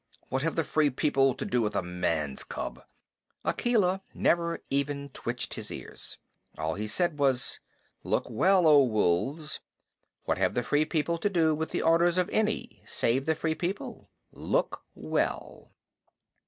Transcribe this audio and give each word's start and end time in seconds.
What 0.29 0.41
have 0.41 0.55
the 0.55 0.63
Free 0.63 0.89
People 0.89 1.35
to 1.35 1.45
do 1.45 1.61
with 1.61 1.75
a 1.75 1.83
man's 1.83 2.43
cub?" 2.43 2.81
Akela 3.45 4.01
never 4.15 4.63
even 4.71 5.09
twitched 5.09 5.53
his 5.53 5.69
ears. 5.69 6.17
All 6.57 6.73
he 6.73 6.87
said 6.87 7.19
was: 7.19 7.59
"Look 8.03 8.27
well, 8.27 8.65
O 8.65 8.83
Wolves! 8.83 9.59
What 10.23 10.39
have 10.39 10.55
the 10.55 10.63
Free 10.63 10.85
People 10.85 11.19
to 11.19 11.29
do 11.29 11.53
with 11.53 11.69
the 11.69 11.83
orders 11.83 12.17
of 12.17 12.29
any 12.31 12.81
save 12.83 13.27
the 13.27 13.35
Free 13.35 13.53
People? 13.53 14.09
Look 14.31 14.81
well!" 14.95 15.71